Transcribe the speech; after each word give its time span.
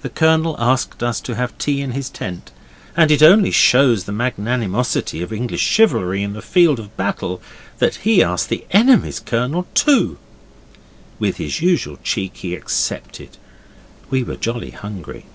The 0.00 0.08
Colonel 0.08 0.56
asked 0.58 1.04
us 1.04 1.20
to 1.20 1.36
have 1.36 1.56
tea 1.56 1.82
in 1.82 1.92
his 1.92 2.10
tent, 2.10 2.50
and 2.96 3.12
it 3.12 3.22
only 3.22 3.52
shows 3.52 4.02
the 4.02 4.10
magnanimosity 4.12 5.22
of 5.22 5.32
English 5.32 5.60
chivalry 5.60 6.20
in 6.24 6.32
the 6.32 6.42
field 6.42 6.80
of 6.80 6.96
battle 6.96 7.40
that 7.78 7.94
he 8.02 8.24
asked 8.24 8.48
the 8.48 8.64
enemy's 8.72 9.20
Colonel 9.20 9.68
too. 9.72 10.18
With 11.20 11.36
his 11.36 11.60
usual 11.60 11.98
cheek 12.02 12.38
he 12.38 12.56
accepted. 12.56 13.36
We 14.10 14.24
were 14.24 14.34
jolly 14.34 14.72
hungry. 14.72 15.26